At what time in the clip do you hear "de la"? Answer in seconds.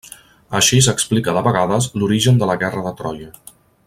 2.43-2.57